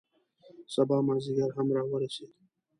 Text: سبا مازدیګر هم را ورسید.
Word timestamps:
سبا 0.73 0.97
مازدیګر 1.07 1.49
هم 1.57 1.67
را 1.75 1.83
ورسید. 1.91 2.31